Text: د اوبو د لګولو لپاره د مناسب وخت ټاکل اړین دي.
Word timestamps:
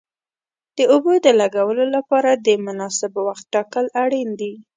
د 0.77 0.79
اوبو 0.93 1.13
د 1.25 1.27
لګولو 1.41 1.85
لپاره 1.95 2.31
د 2.45 2.47
مناسب 2.65 3.13
وخت 3.27 3.45
ټاکل 3.53 3.85
اړین 4.03 4.29
دي. 4.39 4.53